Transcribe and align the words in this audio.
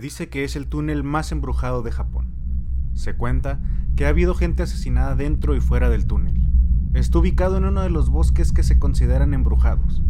Dice 0.00 0.28
que 0.28 0.44
es 0.44 0.54
el 0.54 0.68
túnel 0.68 1.02
más 1.02 1.32
embrujado 1.32 1.82
de 1.82 1.90
Japón. 1.90 2.28
Se 2.94 3.14
cuenta 3.14 3.60
que 3.96 4.06
ha 4.06 4.10
habido 4.10 4.34
gente 4.34 4.62
asesinada 4.62 5.16
dentro 5.16 5.56
y 5.56 5.60
fuera 5.60 5.90
del 5.90 6.06
túnel. 6.06 6.40
Está 6.94 7.18
ubicado 7.18 7.56
en 7.56 7.64
uno 7.64 7.82
de 7.82 7.90
los 7.90 8.08
bosques 8.08 8.52
que 8.52 8.62
se 8.62 8.78
consideran 8.78 9.34
embrujados, 9.34 10.02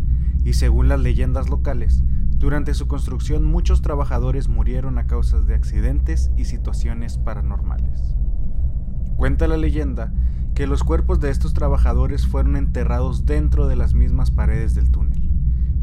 y 0.44 0.52
según 0.52 0.88
las 0.88 1.00
leyendas 1.00 1.48
locales, 1.48 2.02
durante 2.36 2.74
su 2.74 2.86
construcción 2.86 3.44
muchos 3.44 3.80
trabajadores 3.80 4.48
murieron 4.48 4.98
a 4.98 5.06
causa 5.06 5.40
de 5.40 5.54
accidentes 5.54 6.30
y 6.36 6.44
situaciones 6.44 7.16
paranormales. 7.16 8.14
Cuenta 9.16 9.48
la 9.48 9.56
leyenda 9.56 10.12
que 10.54 10.66
los 10.66 10.84
cuerpos 10.84 11.18
de 11.18 11.30
estos 11.30 11.54
trabajadores 11.54 12.26
fueron 12.26 12.56
enterrados 12.56 13.24
dentro 13.24 13.66
de 13.66 13.76
las 13.76 13.94
mismas 13.94 14.30
paredes 14.30 14.74
del 14.74 14.90
túnel, 14.90 15.30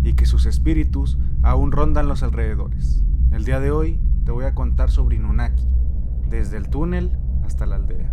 y 0.03 0.13
que 0.13 0.27
sus 0.27 0.45
espíritus 0.45 1.17
aún 1.41 1.71
rondan 1.71 2.07
los 2.07 2.21
alrededores. 2.21 3.03
El 3.31 3.43
día 3.43 3.59
de 3.59 3.71
hoy 3.71 3.99
te 4.23 4.31
voy 4.31 4.45
a 4.45 4.55
contar 4.55 4.89
sobre 4.91 5.17
Inunaki, 5.17 5.67
desde 6.29 6.57
el 6.57 6.69
túnel 6.69 7.17
hasta 7.43 7.65
la 7.65 7.75
aldea. 7.75 8.11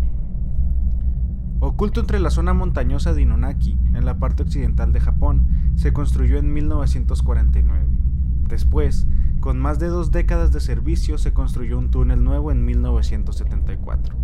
Oculto 1.61 2.01
entre 2.01 2.19
la 2.19 2.31
zona 2.31 2.55
montañosa 2.55 3.15
de 3.15 3.23
Inunaki, 3.23 3.79
en 3.95 4.05
la 4.05 4.19
parte 4.19 4.43
occidental 4.43 4.93
de 4.93 5.01
Japón, 5.01 5.47
se 5.77 5.93
construyó 5.93 6.39
en 6.39 6.53
1949. 6.53 7.87
Después, 8.49 9.07
con 9.41 9.61
más 9.61 9.79
de 9.79 9.87
dos 9.87 10.11
décadas 10.11 10.53
de 10.53 10.61
servicio, 10.61 11.19
se 11.19 11.33
construyó 11.33 11.79
un 11.79 11.91
túnel 11.91 12.25
nuevo 12.25 12.51
en 12.51 12.65
1974, 12.65 14.17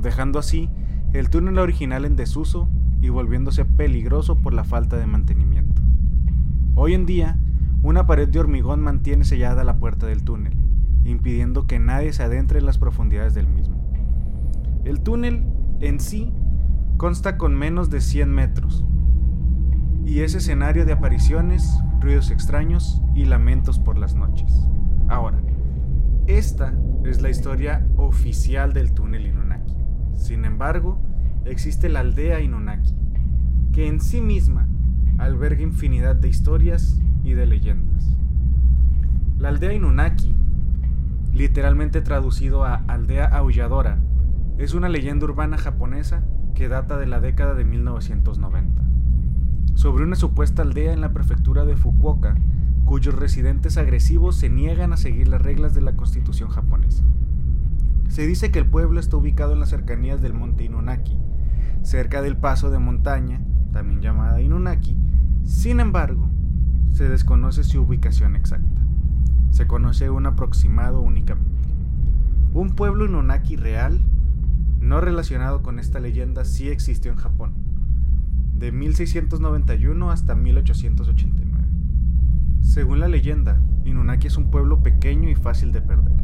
dejando 0.00 0.38
así 0.38 0.68
el 1.12 1.30
túnel 1.30 1.58
original 1.58 2.04
en 2.04 2.16
desuso 2.16 2.68
y 3.00 3.08
volviéndose 3.08 3.64
peligroso 3.64 4.36
por 4.36 4.52
la 4.52 4.64
falta 4.64 4.96
de 4.96 5.06
mantenimiento. 5.06 5.82
Hoy 6.74 6.94
en 6.94 7.06
día, 7.06 7.38
una 7.86 8.04
pared 8.04 8.28
de 8.28 8.40
hormigón 8.40 8.80
mantiene 8.80 9.24
sellada 9.24 9.62
la 9.62 9.78
puerta 9.78 10.06
del 10.06 10.24
túnel, 10.24 10.56
impidiendo 11.04 11.68
que 11.68 11.78
nadie 11.78 12.12
se 12.12 12.24
adentre 12.24 12.58
en 12.58 12.66
las 12.66 12.78
profundidades 12.78 13.32
del 13.32 13.46
mismo. 13.46 13.76
El 14.84 15.02
túnel 15.02 15.44
en 15.78 16.00
sí 16.00 16.32
consta 16.96 17.38
con 17.38 17.54
menos 17.54 17.88
de 17.88 18.00
100 18.00 18.28
metros 18.28 18.84
y 20.04 20.20
es 20.20 20.34
escenario 20.34 20.84
de 20.84 20.94
apariciones, 20.94 21.80
ruidos 22.00 22.32
extraños 22.32 23.02
y 23.14 23.26
lamentos 23.26 23.78
por 23.78 23.98
las 23.98 24.16
noches. 24.16 24.52
Ahora, 25.06 25.40
esta 26.26 26.74
es 27.04 27.22
la 27.22 27.30
historia 27.30 27.86
oficial 27.96 28.72
del 28.72 28.94
túnel 28.94 29.28
Inunaki. 29.28 29.76
Sin 30.14 30.44
embargo, 30.44 30.98
existe 31.44 31.88
la 31.88 32.00
aldea 32.00 32.40
Inunaki, 32.40 32.96
que 33.72 33.86
en 33.86 34.00
sí 34.00 34.20
misma 34.20 34.66
alberga 35.18 35.62
infinidad 35.62 36.16
de 36.16 36.28
historias 36.28 37.00
y 37.26 37.34
de 37.34 37.44
leyendas. 37.44 38.16
La 39.38 39.48
aldea 39.48 39.72
Inunaki, 39.72 40.34
literalmente 41.34 42.00
traducido 42.00 42.64
a 42.64 42.76
aldea 42.86 43.26
aulladora, 43.26 43.98
es 44.58 44.74
una 44.74 44.88
leyenda 44.88 45.26
urbana 45.26 45.58
japonesa 45.58 46.22
que 46.54 46.68
data 46.68 46.96
de 46.96 47.06
la 47.06 47.20
década 47.20 47.54
de 47.54 47.64
1990, 47.64 48.80
sobre 49.74 50.04
una 50.04 50.16
supuesta 50.16 50.62
aldea 50.62 50.92
en 50.92 51.00
la 51.00 51.12
prefectura 51.12 51.64
de 51.64 51.76
Fukuoka, 51.76 52.36
cuyos 52.84 53.16
residentes 53.16 53.76
agresivos 53.76 54.36
se 54.36 54.48
niegan 54.48 54.92
a 54.92 54.96
seguir 54.96 55.26
las 55.28 55.42
reglas 55.42 55.74
de 55.74 55.82
la 55.82 55.96
constitución 55.96 56.48
japonesa. 56.48 57.02
Se 58.08 58.24
dice 58.24 58.52
que 58.52 58.60
el 58.60 58.66
pueblo 58.66 59.00
está 59.00 59.16
ubicado 59.16 59.52
en 59.52 59.60
las 59.60 59.70
cercanías 59.70 60.22
del 60.22 60.32
monte 60.32 60.64
Inunaki, 60.64 61.18
cerca 61.82 62.22
del 62.22 62.36
paso 62.36 62.70
de 62.70 62.78
montaña, 62.78 63.40
también 63.72 64.00
llamada 64.00 64.40
Inunaki. 64.40 64.96
Sin 65.44 65.80
embargo, 65.80 66.30
se 66.96 67.10
desconoce 67.10 67.62
su 67.62 67.82
ubicación 67.82 68.36
exacta. 68.36 68.80
Se 69.50 69.66
conoce 69.66 70.08
un 70.08 70.24
aproximado 70.24 71.02
únicamente. 71.02 71.68
Un 72.54 72.70
pueblo 72.70 73.04
Inunaki 73.04 73.56
real, 73.56 74.00
no 74.80 75.02
relacionado 75.02 75.62
con 75.62 75.78
esta 75.78 76.00
leyenda, 76.00 76.46
sí 76.46 76.70
existió 76.70 77.10
en 77.10 77.18
Japón, 77.18 77.52
de 78.54 78.72
1691 78.72 80.10
hasta 80.10 80.34
1889. 80.34 81.66
Según 82.62 83.00
la 83.00 83.08
leyenda, 83.08 83.60
Inunaki 83.84 84.28
es 84.28 84.38
un 84.38 84.50
pueblo 84.50 84.82
pequeño 84.82 85.28
y 85.28 85.34
fácil 85.34 85.72
de 85.72 85.82
perder. 85.82 86.16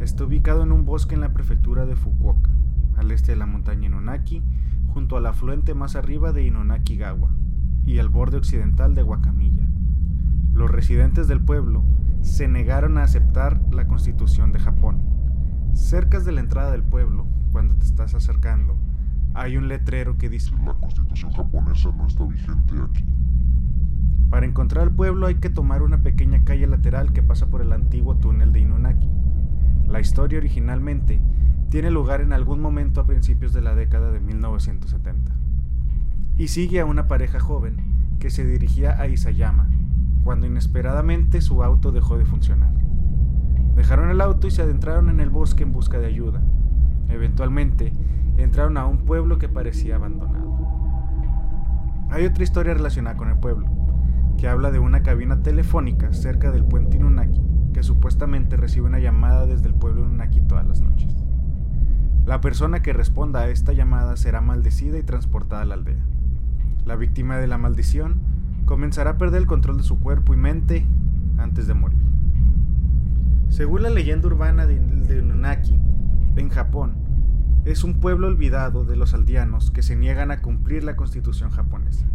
Está 0.00 0.24
ubicado 0.24 0.62
en 0.62 0.72
un 0.72 0.86
bosque 0.86 1.16
en 1.16 1.20
la 1.20 1.34
prefectura 1.34 1.84
de 1.84 1.96
Fukuoka, 1.96 2.50
al 2.96 3.10
este 3.10 3.32
de 3.32 3.36
la 3.36 3.44
montaña 3.44 3.88
Inunaki, 3.88 4.42
junto 4.94 5.18
al 5.18 5.26
afluente 5.26 5.74
más 5.74 5.96
arriba 5.96 6.32
de 6.32 6.46
Inunaki-gawa 6.46 7.28
y 7.84 7.98
al 7.98 8.08
borde 8.08 8.38
occidental 8.38 8.94
de 8.94 9.02
Wakamiya 9.02 9.51
los 10.62 10.70
residentes 10.70 11.26
del 11.26 11.40
pueblo 11.40 11.82
se 12.20 12.46
negaron 12.46 12.96
a 12.96 13.02
aceptar 13.02 13.60
la 13.72 13.88
constitución 13.88 14.52
de 14.52 14.60
Japón. 14.60 15.00
Cerca 15.74 16.20
de 16.20 16.30
la 16.30 16.38
entrada 16.38 16.70
del 16.70 16.84
pueblo, 16.84 17.26
cuando 17.50 17.74
te 17.74 17.84
estás 17.84 18.14
acercando, 18.14 18.76
hay 19.34 19.56
un 19.56 19.66
letrero 19.66 20.18
que 20.18 20.28
dice 20.28 20.52
La 20.64 20.74
constitución 20.74 21.32
japonesa 21.32 21.90
no 21.96 22.06
está 22.06 22.24
vigente 22.24 22.74
aquí. 22.80 23.04
Para 24.30 24.46
encontrar 24.46 24.84
el 24.84 24.94
pueblo 24.94 25.26
hay 25.26 25.34
que 25.34 25.50
tomar 25.50 25.82
una 25.82 26.00
pequeña 26.00 26.44
calle 26.44 26.68
lateral 26.68 27.12
que 27.12 27.24
pasa 27.24 27.48
por 27.48 27.60
el 27.60 27.72
antiguo 27.72 28.14
túnel 28.18 28.52
de 28.52 28.60
Inunaki. 28.60 29.10
La 29.88 29.98
historia 29.98 30.38
originalmente 30.38 31.20
tiene 31.70 31.90
lugar 31.90 32.20
en 32.20 32.32
algún 32.32 32.60
momento 32.60 33.00
a 33.00 33.06
principios 33.06 33.52
de 33.52 33.62
la 33.62 33.74
década 33.74 34.12
de 34.12 34.20
1970 34.20 35.32
y 36.38 36.46
sigue 36.46 36.78
a 36.78 36.84
una 36.84 37.08
pareja 37.08 37.40
joven 37.40 37.78
que 38.20 38.30
se 38.30 38.44
dirigía 38.44 39.00
a 39.00 39.08
Isayama, 39.08 39.68
cuando 40.22 40.46
inesperadamente 40.46 41.40
su 41.40 41.62
auto 41.62 41.92
dejó 41.92 42.18
de 42.18 42.24
funcionar. 42.24 42.72
Dejaron 43.74 44.10
el 44.10 44.20
auto 44.20 44.46
y 44.46 44.50
se 44.50 44.62
adentraron 44.62 45.08
en 45.08 45.20
el 45.20 45.30
bosque 45.30 45.62
en 45.62 45.72
busca 45.72 45.98
de 45.98 46.06
ayuda. 46.06 46.40
Eventualmente, 47.08 47.92
entraron 48.36 48.76
a 48.76 48.86
un 48.86 48.98
pueblo 48.98 49.38
que 49.38 49.48
parecía 49.48 49.96
abandonado. 49.96 50.52
Hay 52.10 52.26
otra 52.26 52.44
historia 52.44 52.74
relacionada 52.74 53.16
con 53.16 53.28
el 53.30 53.36
pueblo, 53.36 53.66
que 54.36 54.48
habla 54.48 54.70
de 54.70 54.78
una 54.78 55.02
cabina 55.02 55.42
telefónica 55.42 56.12
cerca 56.12 56.50
del 56.50 56.64
puente 56.64 56.98
Inunaki, 56.98 57.40
que 57.72 57.82
supuestamente 57.82 58.56
recibe 58.56 58.86
una 58.86 58.98
llamada 58.98 59.46
desde 59.46 59.68
el 59.68 59.74
pueblo 59.74 60.02
Inunaki 60.02 60.42
todas 60.42 60.66
las 60.66 60.80
noches. 60.80 61.16
La 62.26 62.40
persona 62.40 62.82
que 62.82 62.92
responda 62.92 63.40
a 63.40 63.48
esta 63.48 63.72
llamada 63.72 64.16
será 64.16 64.40
maldecida 64.40 64.98
y 64.98 65.02
transportada 65.02 65.62
a 65.62 65.64
la 65.64 65.74
aldea. 65.74 66.04
La 66.84 66.96
víctima 66.96 67.38
de 67.38 67.48
la 67.48 67.58
maldición 67.58 68.20
comenzará 68.64 69.10
a 69.10 69.18
perder 69.18 69.42
el 69.42 69.46
control 69.46 69.76
de 69.76 69.82
su 69.82 69.98
cuerpo 69.98 70.34
y 70.34 70.36
mente 70.36 70.86
antes 71.38 71.66
de 71.66 71.74
morir. 71.74 71.98
Según 73.48 73.82
la 73.82 73.90
leyenda 73.90 74.28
urbana 74.28 74.66
de, 74.66 74.80
Nunaki, 75.22 75.78
en 76.36 76.48
Japón, 76.48 76.94
es 77.66 77.84
un 77.84 78.00
pueblo 78.00 78.26
olvidado 78.26 78.84
de 78.84 78.96
los 78.96 79.12
aldeanos 79.12 79.70
que 79.70 79.82
se 79.82 79.94
niegan 79.94 80.30
a 80.30 80.40
cumplir 80.40 80.84
la 80.84 80.96
constitución 80.96 81.50
japonesa. 81.50 82.06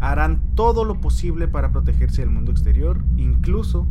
Harán 0.00 0.40
todo 0.54 0.84
lo 0.84 1.00
posible 1.00 1.48
para 1.48 1.70
protegerse 1.70 2.22
del 2.22 2.30
mundo 2.30 2.50
exterior, 2.50 3.02
incluso 3.16 3.86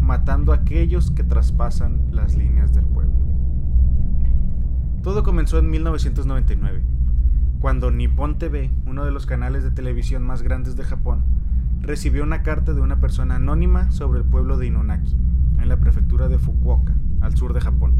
matando 0.00 0.52
a 0.52 0.56
aquellos 0.56 1.10
que 1.10 1.24
traspasan 1.24 2.00
las 2.12 2.36
líneas 2.36 2.72
del 2.72 2.84
pueblo. 2.84 3.14
Todo 5.02 5.24
comenzó 5.24 5.58
en 5.58 5.70
1999, 5.70 6.82
cuando 7.62 7.92
Nippon 7.92 8.38
TV, 8.38 8.72
uno 8.86 9.04
de 9.04 9.12
los 9.12 9.24
canales 9.24 9.62
de 9.62 9.70
televisión 9.70 10.24
más 10.24 10.42
grandes 10.42 10.74
de 10.74 10.82
Japón, 10.82 11.22
recibió 11.80 12.24
una 12.24 12.42
carta 12.42 12.72
de 12.72 12.80
una 12.80 12.98
persona 12.98 13.36
anónima 13.36 13.92
sobre 13.92 14.18
el 14.18 14.26
pueblo 14.26 14.58
de 14.58 14.66
Inunaki, 14.66 15.16
en 15.60 15.68
la 15.68 15.76
prefectura 15.76 16.26
de 16.26 16.40
Fukuoka, 16.40 16.92
al 17.20 17.36
sur 17.36 17.52
de 17.52 17.60
Japón. 17.60 17.94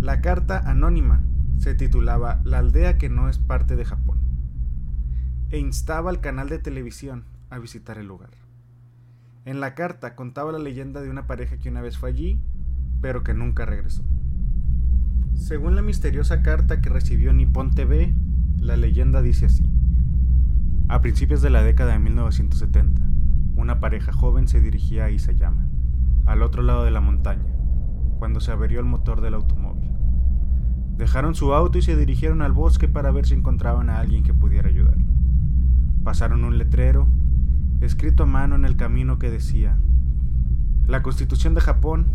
La 0.00 0.20
carta 0.20 0.58
anónima 0.68 1.22
se 1.58 1.76
titulaba 1.76 2.40
La 2.42 2.58
aldea 2.58 2.98
que 2.98 3.08
no 3.08 3.28
es 3.28 3.38
parte 3.38 3.76
de 3.76 3.84
Japón, 3.84 4.18
e 5.50 5.58
instaba 5.58 6.10
al 6.10 6.20
canal 6.20 6.48
de 6.48 6.58
televisión 6.58 7.26
a 7.48 7.60
visitar 7.60 7.96
el 7.96 8.08
lugar. 8.08 8.30
En 9.44 9.60
la 9.60 9.76
carta 9.76 10.16
contaba 10.16 10.50
la 10.50 10.58
leyenda 10.58 11.00
de 11.00 11.10
una 11.10 11.28
pareja 11.28 11.58
que 11.58 11.68
una 11.68 11.80
vez 11.80 11.96
fue 11.96 12.08
allí, 12.08 12.40
pero 13.00 13.22
que 13.22 13.34
nunca 13.34 13.66
regresó. 13.66 14.02
Según 15.38 15.76
la 15.76 15.82
misteriosa 15.82 16.42
carta 16.42 16.80
que 16.80 16.90
recibió 16.90 17.32
Nippon 17.32 17.70
TV, 17.70 18.12
la 18.58 18.76
leyenda 18.76 19.22
dice 19.22 19.46
así. 19.46 19.64
A 20.88 21.00
principios 21.00 21.40
de 21.40 21.48
la 21.48 21.62
década 21.62 21.92
de 21.92 22.00
1970, 22.00 23.00
una 23.56 23.78
pareja 23.78 24.12
joven 24.12 24.48
se 24.48 24.60
dirigía 24.60 25.04
a 25.04 25.10
Isayama, 25.10 25.66
al 26.26 26.42
otro 26.42 26.62
lado 26.62 26.84
de 26.84 26.90
la 26.90 27.00
montaña, 27.00 27.54
cuando 28.18 28.40
se 28.40 28.50
averió 28.50 28.80
el 28.80 28.86
motor 28.86 29.20
del 29.20 29.34
automóvil. 29.34 29.88
Dejaron 30.98 31.36
su 31.36 31.54
auto 31.54 31.78
y 31.78 31.82
se 31.82 31.96
dirigieron 31.96 32.42
al 32.42 32.52
bosque 32.52 32.88
para 32.88 33.12
ver 33.12 33.24
si 33.24 33.34
encontraban 33.34 33.90
a 33.90 34.00
alguien 34.00 34.24
que 34.24 34.34
pudiera 34.34 34.68
ayudar. 34.68 34.98
Pasaron 36.02 36.44
un 36.44 36.58
letrero, 36.58 37.06
escrito 37.80 38.24
a 38.24 38.26
mano 38.26 38.56
en 38.56 38.64
el 38.64 38.76
camino 38.76 39.18
que 39.18 39.30
decía, 39.30 39.78
La 40.86 41.02
constitución 41.02 41.54
de 41.54 41.60
Japón 41.60 42.08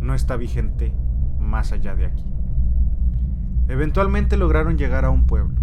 no 0.00 0.14
está 0.14 0.36
vigente 0.36 0.94
más 1.40 1.72
allá 1.72 1.94
de 1.96 2.06
aquí. 2.06 2.33
Eventualmente 3.68 4.36
lograron 4.36 4.76
llegar 4.78 5.04
a 5.04 5.10
un 5.10 5.26
pueblo, 5.26 5.54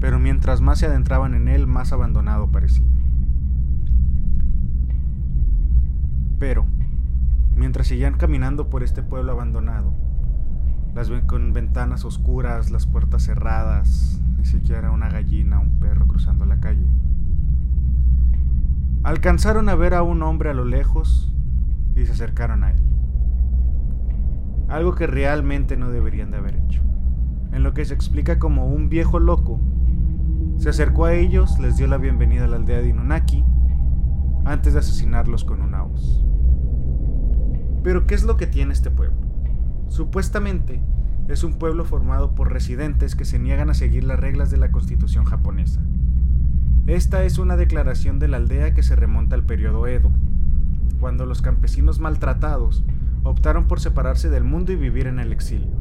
pero 0.00 0.18
mientras 0.18 0.60
más 0.60 0.78
se 0.78 0.86
adentraban 0.86 1.34
en 1.34 1.48
él, 1.48 1.66
más 1.66 1.92
abandonado 1.92 2.50
parecía. 2.50 2.86
Pero, 6.38 6.66
Mientras 7.56 7.86
seguían 7.86 8.14
caminando 8.14 8.68
por 8.68 8.82
este 8.82 9.02
pueblo 9.02 9.32
abandonado, 9.32 9.92
las 10.94 11.10
con 11.26 11.52
ventanas 11.52 12.04
oscuras, 12.04 12.70
las 12.70 12.86
puertas 12.86 13.22
cerradas, 13.22 14.20
ni 14.38 14.44
siquiera 14.44 14.90
una 14.90 15.08
gallina, 15.08 15.60
un 15.60 15.78
perro 15.78 16.08
cruzando 16.08 16.44
la 16.44 16.58
calle. 16.58 16.86
Alcanzaron 19.04 19.68
a 19.68 19.76
ver 19.76 19.94
a 19.94 20.02
un 20.02 20.22
hombre 20.22 20.50
a 20.50 20.54
lo 20.54 20.64
lejos 20.64 21.32
y 21.94 22.06
se 22.06 22.12
acercaron 22.12 22.64
a 22.64 22.72
él. 22.72 22.83
Algo 24.74 24.96
que 24.96 25.06
realmente 25.06 25.76
no 25.76 25.90
deberían 25.90 26.32
de 26.32 26.38
haber 26.38 26.56
hecho. 26.56 26.82
En 27.52 27.62
lo 27.62 27.74
que 27.74 27.84
se 27.84 27.94
explica 27.94 28.40
como 28.40 28.66
un 28.66 28.88
viejo 28.88 29.20
loco, 29.20 29.60
se 30.58 30.68
acercó 30.68 31.04
a 31.04 31.14
ellos, 31.14 31.60
les 31.60 31.76
dio 31.76 31.86
la 31.86 31.96
bienvenida 31.96 32.46
a 32.46 32.48
la 32.48 32.56
aldea 32.56 32.80
de 32.80 32.88
Inunaki, 32.88 33.44
antes 34.44 34.72
de 34.72 34.80
asesinarlos 34.80 35.44
con 35.44 35.62
una 35.62 35.84
hoz. 35.84 36.24
Pero 37.84 38.04
¿qué 38.08 38.16
es 38.16 38.24
lo 38.24 38.36
que 38.36 38.48
tiene 38.48 38.72
este 38.72 38.90
pueblo? 38.90 39.16
Supuestamente 39.90 40.82
es 41.28 41.44
un 41.44 41.54
pueblo 41.54 41.84
formado 41.84 42.34
por 42.34 42.52
residentes 42.52 43.14
que 43.14 43.24
se 43.24 43.38
niegan 43.38 43.70
a 43.70 43.74
seguir 43.74 44.02
las 44.02 44.18
reglas 44.18 44.50
de 44.50 44.56
la 44.56 44.72
constitución 44.72 45.24
japonesa. 45.24 45.82
Esta 46.88 47.22
es 47.22 47.38
una 47.38 47.56
declaración 47.56 48.18
de 48.18 48.26
la 48.26 48.38
aldea 48.38 48.74
que 48.74 48.82
se 48.82 48.96
remonta 48.96 49.36
al 49.36 49.44
periodo 49.44 49.86
Edo, 49.86 50.10
cuando 50.98 51.26
los 51.26 51.42
campesinos 51.42 52.00
maltratados 52.00 52.84
optaron 53.24 53.66
por 53.66 53.80
separarse 53.80 54.30
del 54.30 54.44
mundo 54.44 54.70
y 54.70 54.76
vivir 54.76 55.08
en 55.08 55.18
el 55.18 55.32
exilio. 55.32 55.74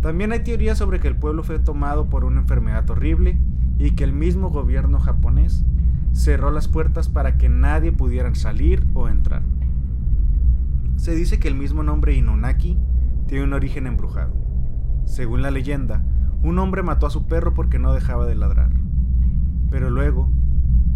También 0.00 0.32
hay 0.32 0.40
teorías 0.40 0.78
sobre 0.78 1.00
que 1.00 1.08
el 1.08 1.16
pueblo 1.16 1.42
fue 1.42 1.58
tomado 1.58 2.08
por 2.08 2.24
una 2.24 2.40
enfermedad 2.40 2.88
horrible 2.88 3.38
y 3.78 3.92
que 3.92 4.04
el 4.04 4.12
mismo 4.12 4.50
gobierno 4.50 5.00
japonés 5.00 5.64
cerró 6.12 6.50
las 6.50 6.68
puertas 6.68 7.08
para 7.08 7.38
que 7.38 7.48
nadie 7.48 7.90
pudiera 7.90 8.32
salir 8.34 8.86
o 8.94 9.08
entrar. 9.08 9.42
Se 10.96 11.14
dice 11.14 11.40
que 11.40 11.48
el 11.48 11.54
mismo 11.54 11.82
nombre 11.82 12.14
Inunaki 12.14 12.78
tiene 13.26 13.44
un 13.44 13.54
origen 13.54 13.86
embrujado. 13.86 14.34
Según 15.04 15.42
la 15.42 15.50
leyenda, 15.50 16.04
un 16.42 16.58
hombre 16.58 16.82
mató 16.82 17.06
a 17.06 17.10
su 17.10 17.26
perro 17.26 17.54
porque 17.54 17.78
no 17.78 17.94
dejaba 17.94 18.26
de 18.26 18.34
ladrar. 18.34 18.70
Pero 19.70 19.88
luego, 19.88 20.28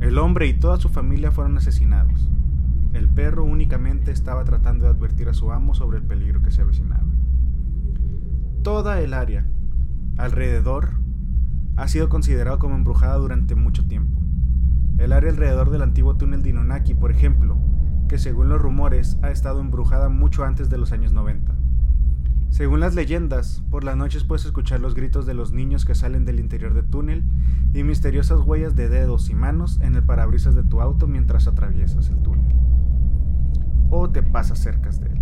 el 0.01 0.19
hombre 0.19 0.47
y 0.47 0.55
toda 0.55 0.77
su 0.77 0.89
familia 0.89 1.31
fueron 1.31 1.57
asesinados. 1.57 2.31
El 2.97 3.11
perro 3.11 3.45
únicamente 3.45 4.11
estaba 4.11 4.43
tratando 4.45 4.87
de 4.87 4.91
advertir 4.91 5.29
a 5.29 5.35
su 5.35 5.53
amo 5.53 5.75
sobre 5.75 5.99
el 5.99 6.03
peligro 6.03 6.41
que 6.41 6.51
se 6.51 6.63
avecinaba. 6.63 7.05
Toda 8.63 9.03
el 9.03 9.13
área 9.13 9.45
alrededor 10.17 10.95
ha 11.77 11.89
sido 11.89 12.09
considerado 12.09 12.59
como 12.59 12.75
embrujada 12.75 13.17
durante 13.17 13.55
mucho 13.55 13.87
tiempo. 13.87 14.19
El 14.97 15.13
área 15.13 15.29
alrededor 15.29 15.69
del 15.69 15.83
antiguo 15.83 16.17
túnel 16.17 16.43
de 16.43 16.95
por 16.99 17.11
ejemplo, 17.11 17.59
que 18.09 18.17
según 18.17 18.49
los 18.49 18.63
rumores 18.63 19.19
ha 19.21 19.31
estado 19.31 19.61
embrujada 19.61 20.09
mucho 20.09 20.45
antes 20.45 20.71
de 20.71 20.79
los 20.79 20.91
años 20.91 21.13
90. 21.13 21.55
Según 22.49 22.81
las 22.81 22.95
leyendas, 22.95 23.63
por 23.71 23.85
las 23.85 23.99
noches 23.99 24.25
puedes 24.25 24.47
escuchar 24.47 24.81
los 24.81 24.95
gritos 24.95 25.27
de 25.27 25.35
los 25.35 25.53
niños 25.53 25.85
que 25.85 25.95
salen 25.95 26.25
del 26.25 26.41
interior 26.41 26.73
del 26.73 26.87
túnel 26.87 27.25
y 27.75 27.83
misteriosas 27.83 28.41
huellas 28.41 28.75
de 28.75 28.89
dedos 28.89 29.29
y 29.29 29.35
manos 29.35 29.79
en 29.83 29.97
el 29.97 30.03
parabrisas 30.03 30.55
de 30.55 30.63
tu 30.63 30.81
auto 30.81 31.07
mientras 31.07 31.47
atraviesas 31.47 32.09
el 32.09 32.23
túnel. 32.23 32.46
Pasas 34.23 34.59
cerca 34.59 34.91
de 34.91 35.07
él. 35.07 35.21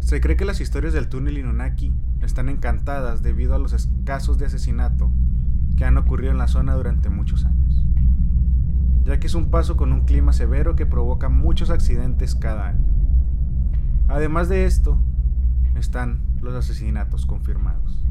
Se 0.00 0.20
cree 0.20 0.36
que 0.36 0.44
las 0.44 0.60
historias 0.60 0.92
del 0.92 1.08
túnel 1.08 1.38
Inunaki 1.38 1.92
están 2.22 2.48
encantadas 2.48 3.22
debido 3.22 3.54
a 3.54 3.58
los 3.58 3.88
casos 4.04 4.38
de 4.38 4.46
asesinato 4.46 5.10
que 5.76 5.84
han 5.84 5.98
ocurrido 5.98 6.30
en 6.30 6.38
la 6.38 6.48
zona 6.48 6.74
durante 6.74 7.10
muchos 7.10 7.44
años, 7.44 7.84
ya 9.04 9.18
que 9.18 9.26
es 9.26 9.34
un 9.34 9.50
paso 9.50 9.76
con 9.76 9.92
un 9.92 10.04
clima 10.04 10.32
severo 10.32 10.76
que 10.76 10.86
provoca 10.86 11.28
muchos 11.28 11.70
accidentes 11.70 12.34
cada 12.34 12.68
año. 12.68 12.84
Además 14.08 14.48
de 14.48 14.64
esto, 14.64 14.98
están 15.74 16.20
los 16.40 16.54
asesinatos 16.54 17.26
confirmados. 17.26 18.04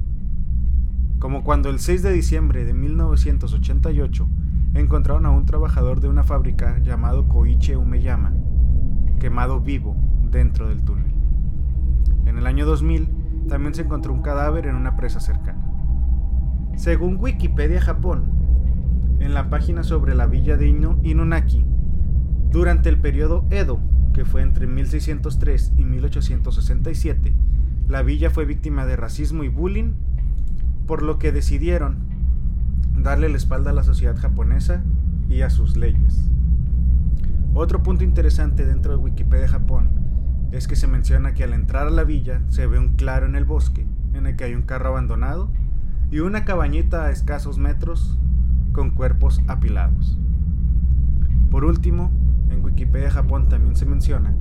Como 1.20 1.44
cuando 1.44 1.70
el 1.70 1.80
6 1.80 2.04
de 2.04 2.12
diciembre 2.12 2.66
de 2.66 2.74
1988 2.74 4.28
encontraron 4.76 5.26
a 5.26 5.32
un 5.32 5.46
trabajador 5.46 6.02
de 6.02 6.10
una 6.10 6.24
fábrica 6.24 6.80
llamado 6.80 7.28
Koichi 7.28 7.76
Umeyama, 7.76 8.34
quemado 9.20 9.62
vivo 9.62 9.96
dentro 10.30 10.68
del 10.68 10.84
túnel. 10.84 11.12
En 12.26 12.38
el 12.38 12.46
año 12.46 12.66
2000 12.66 13.08
también 13.48 13.74
se 13.74 13.84
encontró 13.84 14.14
un 14.14 14.22
cadáver 14.22 14.68
en 14.68 14.76
una 14.76 14.96
presa 14.96 15.20
cercana. 15.20 15.64
Según 16.76 17.18
Wikipedia 17.18 17.80
Japón, 17.80 18.26
en 19.20 19.34
la 19.34 19.50
página 19.50 19.84
sobre 19.84 20.14
la 20.14 20.28
villa 20.28 20.58
de 20.58 20.68
Inunaki, 20.68 21.66
durante 22.52 22.90
el 22.90 23.00
periodo 23.00 23.46
Edo, 23.50 23.80
que 24.14 24.26
fue 24.26 24.42
entre 24.42 24.68
1603 24.68 25.74
y 25.78 25.86
1867, 25.86 27.34
la 27.88 28.02
villa 28.02 28.30
fue 28.30 28.46
víctima 28.46 28.86
de 28.86 28.96
racismo 28.98 29.44
y 29.44 29.48
bullying, 29.48 29.94
por 30.86 31.02
lo 31.02 31.18
que 31.18 31.32
decidieron 31.32 32.15
darle 32.98 33.30
la 33.30 33.38
espalda 33.38 33.72
a 33.72 33.74
la 33.74 33.84
sociedad 33.84 34.18
japonesa 34.18 34.84
y 35.30 35.42
a 35.42 35.50
sus 35.50 35.76
leyes. 35.76 36.30
Otro 37.54 37.84
punto 37.84 38.04
interesante 38.04 38.66
dentro 38.66 38.92
de 38.92 39.04
Wikipedia 39.04 39.48
Japón 39.48 39.90
es 40.52 40.68
que 40.68 40.76
se 40.76 40.88
menciona 40.88 41.34
que 41.34 41.44
al 41.44 41.54
entrar 41.54 41.88
a 41.88 41.92
la 41.92 42.04
villa 42.04 42.42
se 42.50 42.68
ve 42.68 42.80
un 42.80 42.90
claro 42.90 43.26
en 43.26 43.36
el 43.36 43.46
bosque, 43.46 43.86
en 44.14 44.28
el 44.28 44.36
que 44.36 44.46
hay 44.46 44.54
un 44.54 44.64
carro 44.64 44.90
abandonado 44.90 45.50
y 46.12 46.20
una 46.20 46.46
cabañita 46.46 47.06
a 47.06 47.12
escasos 47.12 47.58
metros 47.58 48.18
con 48.72 48.92
cuerpos 48.92 49.42
apilados. 49.48 50.18
Por 51.50 51.66
último, 51.66 52.12
en 52.50 52.64
Wikipedia 52.64 53.10
Japón 53.12 53.48
también 53.48 53.76
se 53.76 53.86
menciona 53.86 54.34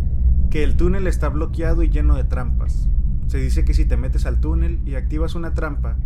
que 0.50 0.62
el 0.62 0.76
túnel 0.76 1.06
está 1.06 1.28
bloqueado 1.28 1.82
y 1.82 1.90
lleno 1.90 2.14
de 2.14 2.24
trampas. 2.24 2.88
Se 3.26 3.38
dice 3.38 3.64
que 3.64 3.74
si 3.74 3.84
te 3.84 3.96
metes 3.96 4.26
al 4.26 4.40
túnel 4.40 4.80
y 4.84 4.94
activas 4.94 5.34
una 5.34 5.54
trampa, 5.54 5.96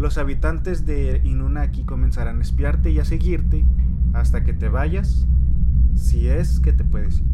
los 0.00 0.16
habitantes 0.16 0.86
de 0.86 1.20
Inunaki 1.24 1.84
comenzarán 1.84 2.38
a 2.38 2.42
espiarte 2.42 2.90
y 2.90 2.98
a 2.98 3.04
seguirte 3.04 3.66
hasta 4.14 4.42
que 4.44 4.54
te 4.54 4.70
vayas, 4.70 5.26
si 5.94 6.26
es 6.26 6.58
que 6.58 6.72
te 6.72 6.84
puedes 6.84 7.18
ir. 7.18 7.26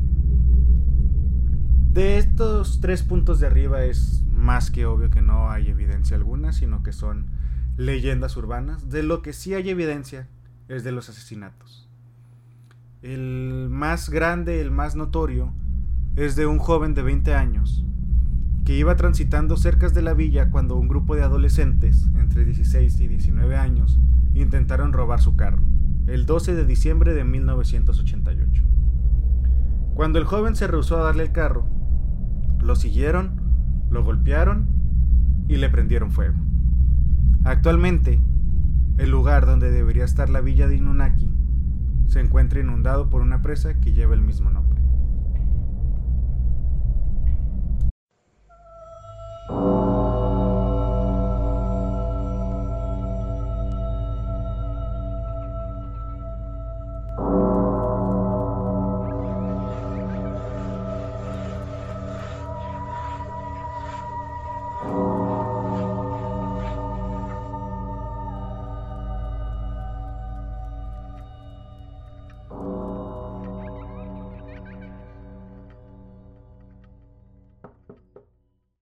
De 1.93 2.19
estos 2.19 2.81
tres 2.81 3.05
puntos 3.05 3.39
de 3.39 3.47
arriba 3.47 3.85
es 3.85 4.25
más 4.33 4.73
que 4.73 4.85
obvio 4.85 5.11
que 5.11 5.23
no 5.23 5.49
hay 5.49 5.69
evidencia 5.69 6.17
alguna, 6.17 6.53
sino 6.53 6.83
que 6.83 6.93
son 6.93 7.27
leyendas 7.77 8.37
urbanas. 8.37 8.91
De 8.91 9.05
lo 9.05 9.23
que 9.23 9.33
sí 9.33 9.55
hay 9.55 9.71
evidencia 9.71 10.27
es 10.69 10.83
de 10.83 10.91
los 10.91 11.09
asesinatos. 11.09 11.89
El 13.01 13.69
más 13.71 14.11
grande, 14.11 14.61
el 14.61 14.73
más 14.73 14.97
notorio, 14.97 15.55
es 16.17 16.35
de 16.35 16.47
un 16.47 16.59
joven 16.59 16.95
de 16.95 17.03
20 17.03 17.33
años 17.33 17.85
que 18.67 18.77
iba 18.77 18.97
transitando 18.97 19.57
cerca 19.57 19.89
de 19.91 20.03
la 20.03 20.13
villa 20.13 20.51
cuando 20.51 20.75
un 20.75 20.89
grupo 20.89 21.15
de 21.15 21.23
adolescentes, 21.23 22.11
entre 22.19 22.45
16 22.45 22.99
y 22.99 23.07
19 23.07 23.57
años, 23.57 24.01
intentaron 24.35 24.93
robar 24.93 25.21
su 25.21 25.37
carro, 25.37 25.63
el 26.09 26.27
12 26.27 26.57
de 26.57 26.67
diciembre 26.67 27.15
de 27.15 27.23
1988. 27.23 28.65
Cuando 29.95 30.19
el 30.19 30.25
joven 30.25 30.57
se 30.57 30.67
rehusó 30.67 30.99
a 30.99 31.05
darle 31.05 31.23
el 31.23 31.31
carro, 31.31 31.65
lo 32.61 32.75
siguieron, 32.75 33.41
lo 33.89 34.03
golpearon 34.03 34.67
y 35.47 35.59
le 35.59 35.69
prendieron 35.69 36.11
fuego. 36.11 36.35
Actualmente, 37.45 38.19
el 38.99 39.11
lugar 39.11 39.47
donde 39.47 39.71
debería 39.71 40.05
estar 40.05 40.29
la 40.29 40.41
villa 40.41 40.67
de 40.67 40.75
Inunaki 40.75 41.31
se 42.09 42.19
encuentra 42.19 42.59
inundado 42.59 43.11
por 43.11 43.23
una 43.23 43.43
presa 43.43 43.79
que 43.79 43.93
lleva 43.93 44.15
el 44.15 44.23
mismo 44.23 44.51
nombre. 44.51 44.81